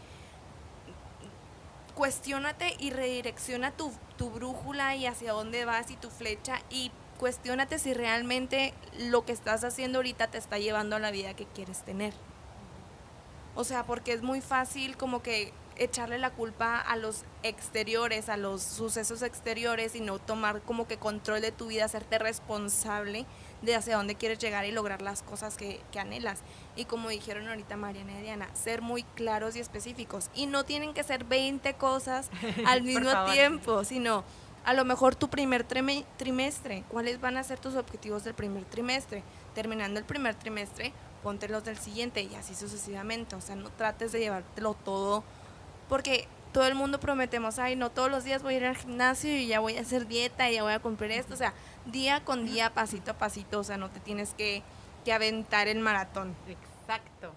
[1.95, 7.79] cuestiónate y redirecciona tu, tu brújula y hacia dónde vas y tu flecha y cuestiónate
[7.79, 11.83] si realmente lo que estás haciendo ahorita te está llevando a la vida que quieres
[11.83, 12.13] tener.
[13.55, 18.37] O sea, porque es muy fácil como que echarle la culpa a los exteriores, a
[18.37, 23.27] los sucesos exteriores y no tomar como que control de tu vida, hacerte responsable
[23.63, 26.41] de hacia dónde quieres llegar y lograr las cosas que, que anhelas.
[26.77, 30.31] Y como dijeron ahorita Mariana y Diana, ser muy claros y específicos.
[30.35, 32.31] Y no tienen que ser 20 cosas
[32.67, 34.25] al mismo tiempo, sino
[34.65, 39.23] a lo mejor tu primer trimestre, cuáles van a ser tus objetivos del primer trimestre.
[39.55, 43.37] Terminando el primer trimestre, ponte los del siguiente y así sucesivamente.
[43.37, 45.25] O sea, no trates de llevártelo todo
[45.93, 49.31] porque todo el mundo prometemos, ay, no todos los días voy a ir al gimnasio
[49.37, 51.35] y ya voy a hacer dieta y ya voy a cumplir esto.
[51.35, 51.53] O sea,
[51.85, 54.63] día con día, pasito a pasito, o sea, no te tienes que,
[55.05, 56.35] que aventar el maratón.
[56.49, 57.35] Exacto.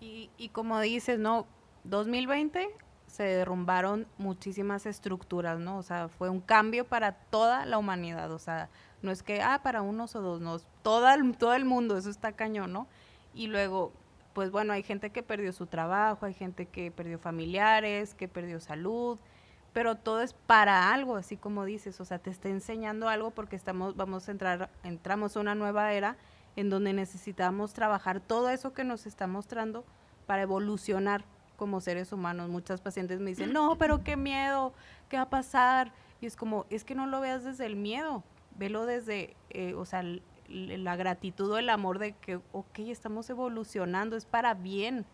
[0.00, 1.46] Y, y como dices, ¿no?
[1.84, 2.74] 2020
[3.06, 5.78] se derrumbaron muchísimas estructuras, ¿no?
[5.78, 8.68] O sea, fue un cambio para toda la humanidad, o sea,
[9.00, 12.10] no es que, ah, para unos o dos, no, todo el, todo el mundo, eso
[12.10, 12.88] está cañón, ¿no?
[13.32, 13.92] Y luego,
[14.32, 18.60] pues bueno, hay gente que perdió su trabajo, hay gente que perdió familiares, que perdió
[18.60, 19.18] salud,
[19.72, 23.56] pero todo es para algo, así como dices, o sea, te está enseñando algo porque
[23.56, 26.16] estamos, vamos a entrar, entramos a una nueva era
[26.56, 29.84] en donde necesitamos trabajar todo eso que nos está mostrando
[30.26, 31.24] para evolucionar
[31.56, 32.48] como seres humanos.
[32.48, 34.72] Muchas pacientes me dicen, no, pero qué miedo,
[35.08, 35.92] ¿qué va a pasar?
[36.20, 38.24] Y es como, es que no lo veas desde el miedo,
[38.56, 40.02] velo desde, eh, o sea,
[40.50, 45.06] la gratitud o el amor de que, ok, estamos evolucionando, es para bien.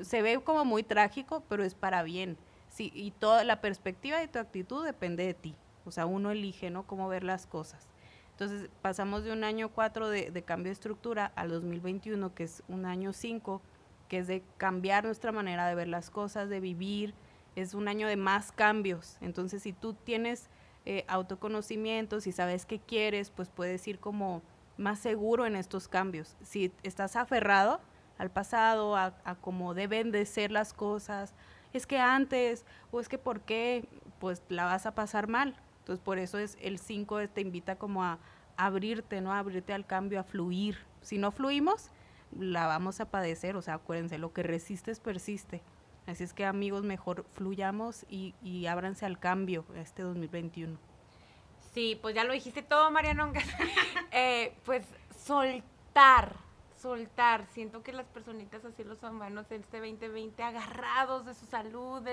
[0.00, 2.36] Se ve como muy trágico, pero es para bien.
[2.68, 5.54] Sí, y toda la perspectiva de tu actitud depende de ti.
[5.84, 6.86] O sea, uno elige, ¿no?
[6.86, 7.88] Cómo ver las cosas.
[8.32, 12.62] Entonces, pasamos de un año 4 de, de cambio de estructura al 2021, que es
[12.68, 13.62] un año 5,
[14.08, 17.14] que es de cambiar nuestra manera de ver las cosas, de vivir.
[17.56, 19.16] Es un año de más cambios.
[19.20, 20.50] Entonces, si tú tienes
[20.84, 24.42] eh, autoconocimiento, si sabes qué quieres, pues puedes ir como
[24.78, 26.36] más seguro en estos cambios.
[26.42, 27.80] Si estás aferrado
[28.16, 31.34] al pasado, a, a cómo deben de ser las cosas,
[31.72, 33.86] es que antes, o es que por qué,
[34.18, 35.54] pues la vas a pasar mal.
[35.80, 38.18] Entonces, por eso es el 5 te invita como a
[38.56, 39.32] abrirte, ¿no?
[39.32, 40.78] A abrirte al cambio, a fluir.
[41.00, 41.90] Si no fluimos,
[42.38, 45.62] la vamos a padecer, o sea, acuérdense, lo que resistes persiste.
[46.06, 50.78] Así es que amigos, mejor fluyamos y, y ábranse al cambio este 2021.
[51.72, 53.32] Sí, pues ya lo dijiste todo, Mariano.
[54.18, 54.86] eh, pues
[55.24, 56.36] soltar,
[56.76, 57.46] soltar.
[57.52, 62.06] Siento que las personitas así, los humanos en este 2020, agarrados de su salud,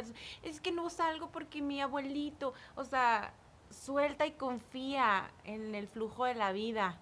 [0.44, 3.34] es que no salgo porque mi abuelito, o sea,
[3.70, 7.00] suelta y confía en el flujo de la vida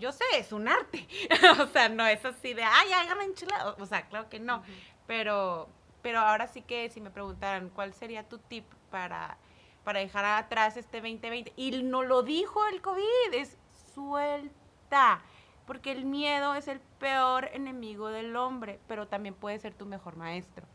[0.00, 1.06] yo sé, es un arte.
[1.60, 3.76] o sea, no es así de, ay, hagan enchilado.
[3.78, 4.62] O sea, claro que no.
[5.06, 5.68] Pero,
[6.02, 9.36] pero ahora sí que si me preguntaran cuál sería tu tip para,
[9.84, 13.58] para dejar atrás este 2020, y no lo dijo el COVID, es
[14.00, 15.22] suelta.
[15.66, 20.16] Porque el miedo es el peor enemigo del hombre, pero también puede ser tu mejor
[20.16, 20.66] maestro.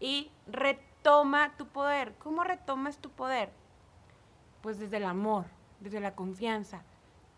[0.00, 2.14] Y retoma tu poder.
[2.18, 3.50] ¿Cómo retomas tu poder?
[4.60, 5.44] Pues desde el amor,
[5.78, 6.82] desde la confianza,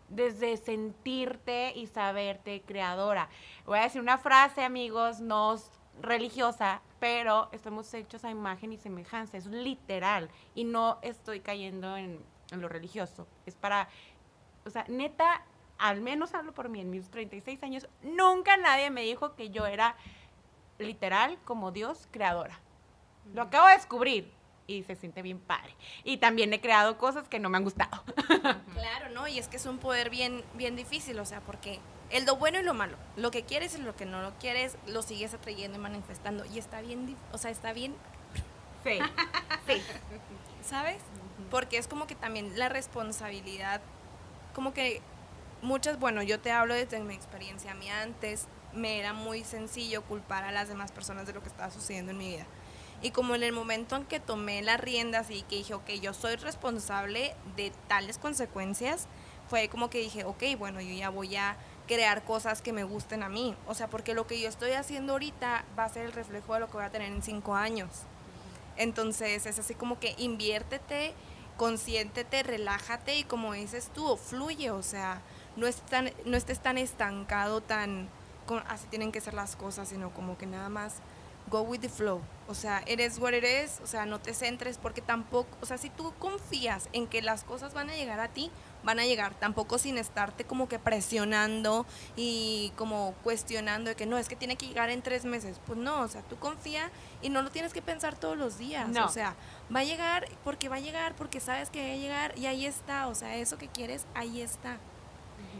[0.09, 3.29] desde sentirte y saberte creadora.
[3.65, 5.57] Voy a decir una frase, amigos, no
[6.01, 12.19] religiosa, pero estamos hechos a imagen y semejanza, es literal, y no estoy cayendo en,
[12.51, 13.89] lo religioso, es para,
[14.65, 15.43] o sea, neta,
[15.77, 19.65] al menos hablo por mí, en mis 36 años, nunca nadie me dijo que yo
[19.65, 19.95] era
[20.77, 22.59] literal como Dios creadora.
[23.33, 24.31] Lo acabo de descubrir,
[24.67, 25.75] y se siente bien padre.
[26.03, 28.03] Y también he creado cosas que no me han gustado.
[28.75, 29.27] Claro, ¿no?
[29.27, 32.59] Y es que es un poder bien, bien difícil, o sea, porque el lo bueno
[32.59, 35.77] y lo malo, lo que quieres y lo que no lo quieres, lo sigues atrayendo
[35.77, 36.45] y manifestando.
[36.45, 37.95] Y está bien, o sea, está bien.
[38.83, 38.99] Sí,
[39.65, 39.81] sí.
[40.61, 41.01] ¿Sabes?
[41.49, 43.81] Porque es como que también la responsabilidad,
[44.55, 45.01] como que
[45.61, 50.01] muchas, bueno, yo te hablo desde mi experiencia, a mí antes me era muy sencillo
[50.03, 52.45] culpar a las demás personas de lo que estaba sucediendo en mi vida
[53.01, 56.13] y como en el momento en que tomé las riendas y que dije, ok, yo
[56.13, 59.07] soy responsable de tales consecuencias,
[59.47, 61.55] fue como que dije, ok, bueno, yo ya voy a
[61.87, 63.55] crear cosas que me gusten a mí.
[63.67, 66.61] O sea, porque lo que yo estoy haciendo ahorita va a ser el reflejo de
[66.61, 67.89] lo que voy a tener en cinco años.
[68.77, 71.13] Entonces es así como que inviértete,
[71.57, 75.21] consiéntete, relájate y como dices tú, fluye, o sea,
[75.55, 75.67] no,
[76.25, 78.09] no estés tan estancado, tan
[78.67, 81.01] así tienen que ser las cosas, sino como que nada más
[81.47, 82.21] go with the flow.
[82.47, 85.89] O sea, eres what eres, o sea, no te centres porque tampoco, o sea, si
[85.89, 88.51] tú confías en que las cosas van a llegar a ti,
[88.85, 94.17] van a llegar, tampoco sin estarte como que presionando y como cuestionando de que no,
[94.17, 95.59] es que tiene que llegar en tres meses.
[95.65, 98.87] Pues no, o sea, tú confía y no lo tienes que pensar todos los días.
[98.87, 99.05] No.
[99.05, 99.35] O sea,
[99.75, 102.65] va a llegar porque va a llegar, porque sabes que va a llegar y ahí
[102.65, 103.07] está.
[103.07, 104.77] O sea, eso que quieres, ahí está.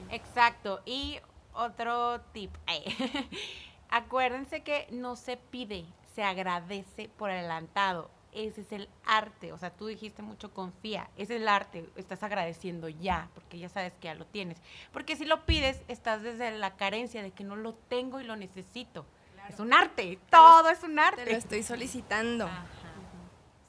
[0.09, 0.81] Exacto.
[0.85, 1.19] Y
[1.53, 2.51] otro tip.
[3.89, 5.85] Acuérdense que no se pide,
[6.15, 8.09] se agradece por adelantado.
[8.35, 9.53] Ese es el arte.
[9.53, 11.09] O sea, tú dijiste mucho confía.
[11.15, 11.89] Ese es el arte.
[11.95, 14.57] Estás agradeciendo ya, porque ya sabes que ya lo tienes.
[14.91, 18.35] Porque si lo pides, estás desde la carencia de que no lo tengo y lo
[18.35, 19.05] necesito.
[19.49, 20.19] Es un arte.
[20.29, 21.35] Todo es un Te lo arte.
[21.35, 22.45] estoy solicitando.
[22.45, 22.65] Ajá.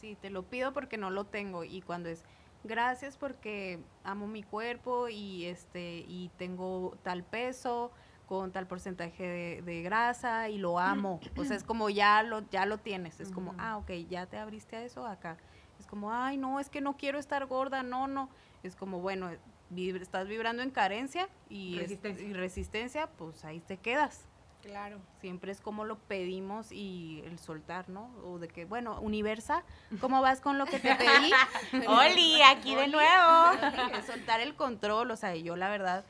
[0.00, 2.22] Sí, te lo pido porque no lo tengo y cuando es
[2.64, 7.90] gracias porque amo mi cuerpo y este y tengo tal peso
[8.26, 11.20] con tal porcentaje de, de grasa y lo amo.
[11.36, 13.60] O sea, es como ya lo ya lo tienes, es como, Ujú.
[13.60, 15.36] ah, ok, ya te abriste a eso acá.
[15.78, 18.28] Es como, ay, no, es que no quiero estar gorda, no, no.
[18.62, 19.30] Es como, bueno,
[19.76, 22.26] estás vibrando en carencia y es- Resistencia.
[22.26, 24.26] y resistencia, pues ahí te quedas
[24.62, 24.98] Claro.
[25.20, 28.10] siempre es como lo pedimos y el soltar, ¿no?
[28.24, 29.62] O de que, bueno, Universa,
[30.00, 31.30] ¿cómo vas con lo que te pedí?
[31.88, 33.52] Oli, aquí de nuevo.
[33.98, 36.04] Es soltar el control, o sea, yo la verdad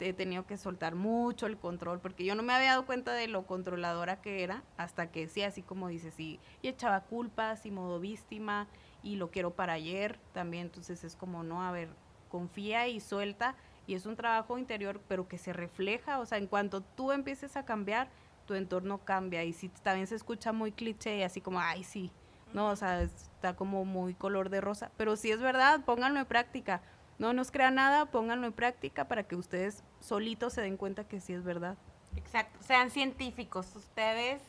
[0.00, 3.28] he tenido que soltar mucho el control porque yo no me había dado cuenta de
[3.28, 7.70] lo controladora que era hasta que sí, así como dices, sí, y echaba culpas y
[7.70, 8.68] modo víctima
[9.02, 11.88] y lo quiero para ayer también, entonces es como, no, a ver,
[12.28, 13.56] confía y suelta
[13.86, 17.56] y es un trabajo interior, pero que se refleja, o sea, en cuanto tú empieces
[17.56, 18.08] a cambiar,
[18.46, 22.10] tu entorno cambia y si también se escucha muy cliché así como, ay, sí,
[22.52, 26.26] no, o sea, está como muy color de rosa, pero si es verdad, pónganlo en
[26.26, 26.82] práctica.
[27.18, 31.20] No nos crean nada, pónganlo en práctica para que ustedes solitos se den cuenta que
[31.20, 31.76] sí es verdad.
[32.16, 32.58] Exacto.
[32.62, 33.66] Sean científicos.
[33.74, 34.40] Ustedes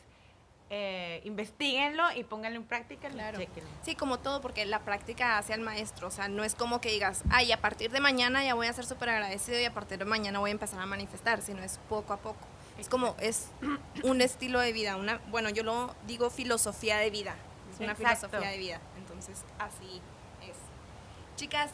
[0.72, 3.38] eh, investiguenlo y pónganlo en práctica Claro.
[3.38, 3.68] chequenlo.
[3.82, 6.06] Sí, como todo, porque la práctica hace al maestro.
[6.06, 8.72] O sea, no es como que digas, ay, a partir de mañana ya voy a
[8.72, 11.78] ser súper agradecido y a partir de mañana voy a empezar a manifestar, sino es
[11.88, 12.46] poco a poco.
[12.78, 13.50] Es como, es
[14.04, 17.34] un estilo de vida, una, bueno, yo lo digo filosofía de vida.
[17.74, 18.28] Es una Exacto.
[18.28, 18.80] filosofía de vida.
[18.96, 20.00] Entonces, así
[20.48, 20.56] es.
[21.36, 21.72] Chicas,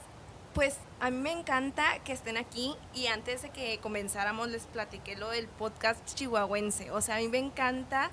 [0.56, 5.14] pues a mí me encanta que estén aquí y antes de que comenzáramos les platiqué
[5.14, 6.90] lo del podcast chihuahuense.
[6.92, 8.10] O sea, a mí me encanta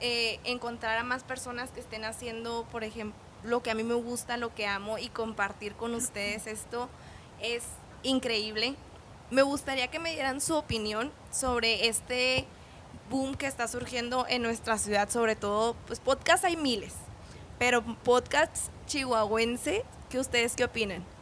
[0.00, 3.94] eh, encontrar a más personas que estén haciendo, por ejemplo, lo que a mí me
[3.94, 6.88] gusta, lo que amo y compartir con ustedes esto
[7.40, 7.62] es
[8.02, 8.74] increíble.
[9.30, 12.44] Me gustaría que me dieran su opinión sobre este
[13.08, 16.94] boom que está surgiendo en nuestra ciudad, sobre todo, pues podcasts hay miles,
[17.60, 21.13] pero podcasts chihuahuense, ¿qué ustedes qué opinan?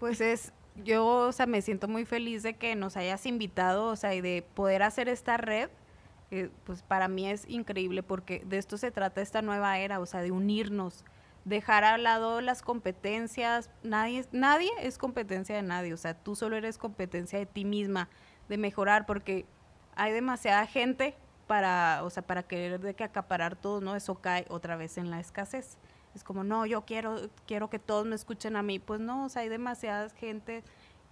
[0.00, 3.96] Pues es, yo, o sea, me siento muy feliz de que nos hayas invitado, o
[3.96, 5.68] sea, y de poder hacer esta red,
[6.30, 10.06] que, pues para mí es increíble porque de esto se trata esta nueva era, o
[10.06, 11.04] sea, de unirnos,
[11.44, 16.56] dejar a lado las competencias, nadie, nadie es competencia de nadie, o sea, tú solo
[16.56, 18.08] eres competencia de ti misma,
[18.48, 19.44] de mejorar, porque
[19.96, 21.14] hay demasiada gente
[21.46, 23.96] para, o sea, para querer de que acaparar todo, ¿no?
[23.96, 25.76] Eso cae otra vez en la escasez.
[26.14, 28.78] Es como, no, yo quiero, quiero que todos me escuchen a mí.
[28.78, 30.64] Pues no, o sea, hay demasiada gente,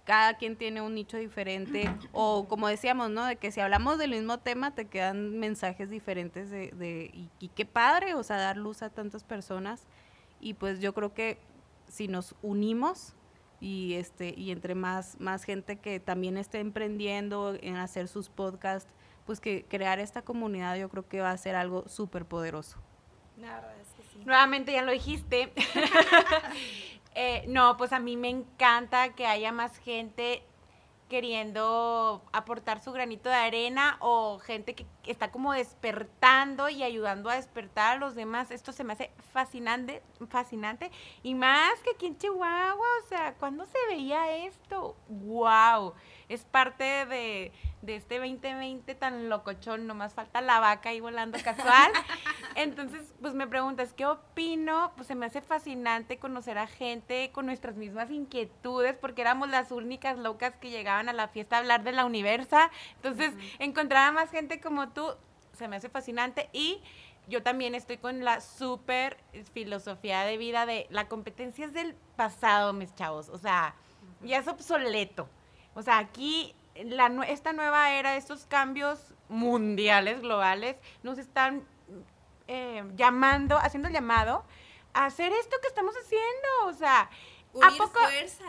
[0.03, 1.89] cada quien tiene un nicho diferente.
[2.11, 3.25] O como decíamos, ¿no?
[3.25, 7.47] De que si hablamos del mismo tema, te quedan mensajes diferentes de, de y, y
[7.49, 9.85] qué padre, o sea, dar luz a tantas personas.
[10.41, 11.37] Y pues yo creo que
[11.87, 13.13] si nos unimos
[13.59, 18.89] y este y entre más más gente que también esté emprendiendo en hacer sus podcasts,
[19.25, 22.77] pues que crear esta comunidad yo creo que va a ser algo súper poderoso.
[23.37, 23.88] La verdad es que sí.
[24.25, 25.53] Nuevamente ya lo dijiste.
[27.15, 30.43] Eh, no, pues a mí me encanta que haya más gente
[31.09, 37.35] queriendo aportar su granito de arena o gente que está como despertando y ayudando a
[37.35, 38.51] despertar a los demás.
[38.51, 40.91] Esto se me hace fascinante, fascinante.
[41.23, 44.95] Y más que aquí en Chihuahua, o sea, ¿cuándo se veía esto?
[45.09, 45.95] ¡Wow!
[46.29, 47.51] Es parte de,
[47.81, 51.91] de este 2020 tan locochón, nomás falta la vaca ahí volando casual.
[52.55, 54.91] Entonces, pues me preguntas, ¿qué opino?
[54.95, 59.71] Pues se me hace fascinante conocer a gente con nuestras mismas inquietudes, porque éramos las
[59.71, 62.69] únicas locas que llegaban a la fiesta a hablar de la universa.
[62.95, 65.15] Entonces, encontrar a más gente como tú,
[65.53, 66.49] se me hace fascinante.
[66.51, 66.81] Y
[67.27, 69.17] yo también estoy con la súper
[69.53, 73.29] filosofía de vida de la competencia es del pasado, mis chavos.
[73.29, 73.75] O sea,
[74.21, 75.29] ya es obsoleto.
[75.75, 76.55] O sea, aquí
[76.85, 81.63] la, esta nueva era, estos cambios mundiales, globales, nos están
[82.47, 84.43] eh, llamando, haciendo el llamado
[84.93, 86.47] a hacer esto que estamos haciendo.
[86.65, 87.09] O sea,
[87.63, 87.99] ¿A poco.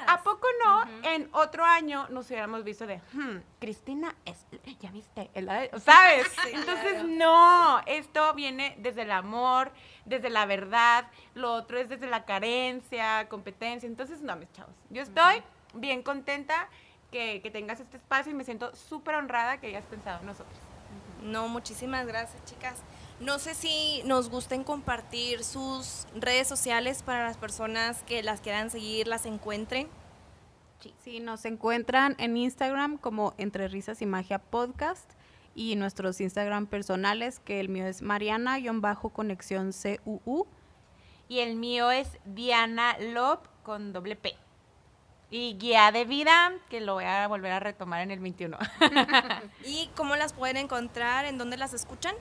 [0.06, 0.84] ¿A poco no?
[1.04, 4.44] En otro año nos hubiéramos visto de, "Hmm, Cristina es,
[4.78, 5.48] ya viste, el-
[5.80, 6.26] ¿sabes?
[6.44, 7.08] Sí, Entonces, claro.
[7.08, 9.72] no, esto viene desde el amor,
[10.04, 13.86] desde la verdad, lo otro es desde la carencia, competencia.
[13.86, 16.68] Entonces, no, mis chavos, yo estoy bien contenta
[17.10, 20.58] que, que tengas este espacio y me siento súper honrada que hayas pensado en nosotros.
[21.22, 22.82] No, muchísimas gracias, chicas.
[23.20, 28.70] No sé si nos gusten compartir sus redes sociales para las personas que las quieran
[28.70, 29.88] seguir, las encuentren.
[31.04, 35.10] Sí, nos encuentran en Instagram como Entre Risas y Magia Podcast
[35.54, 40.46] y nuestros Instagram personales, que el mío es Mariana-conexión CUU.
[41.28, 44.34] Y el mío es Diana Lop con doble P.
[45.30, 48.58] Y guía de vida, que lo voy a volver a retomar en el 21.
[49.64, 51.24] ¿Y cómo las pueden encontrar?
[51.24, 52.14] ¿En dónde las escuchan?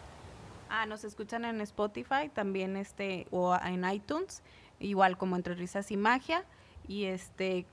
[0.70, 4.44] Ah, nos escuchan en Spotify, también este, o en iTunes,
[4.80, 6.46] igual como Entre Risas y Magia.
[6.88, 7.66] Y este,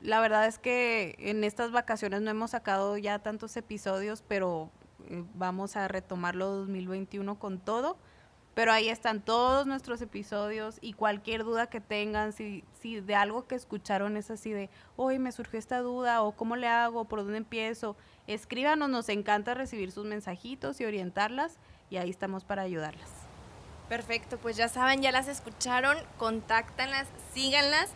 [0.00, 4.70] la verdad es que en estas vacaciones no hemos sacado ya tantos episodios, pero
[5.10, 7.98] eh, vamos a retomarlo 2021 con todo.
[8.58, 13.46] Pero ahí están todos nuestros episodios y cualquier duda que tengan, si, si de algo
[13.46, 17.20] que escucharon es así de, hoy me surgió esta duda o cómo le hago, por
[17.20, 17.96] dónde empiezo,
[18.26, 21.56] escríbanos, nos encanta recibir sus mensajitos y orientarlas
[21.88, 23.08] y ahí estamos para ayudarlas.
[23.88, 27.90] Perfecto, pues ya saben, ya las escucharon, contáctanlas, síganlas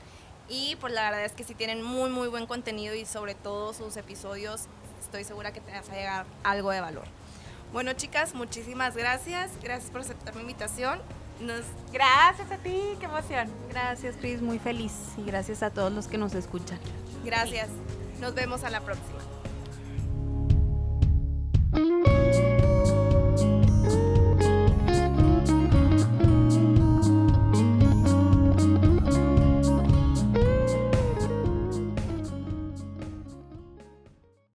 [0.48, 3.74] y pues la verdad es que sí tienen muy muy buen contenido y sobre todo
[3.74, 4.68] sus episodios
[5.00, 7.21] estoy segura que te vas a llegar algo de valor.
[7.72, 9.50] Bueno, chicas, muchísimas gracias.
[9.62, 11.00] Gracias por aceptar mi invitación.
[11.40, 11.62] Nos...
[11.92, 13.48] Gracias a ti, qué emoción.
[13.70, 14.92] Gracias, Cris, muy feliz.
[15.16, 16.78] Y gracias a todos los que nos escuchan.
[17.24, 17.68] Gracias.
[18.20, 19.18] Nos vemos a la próxima.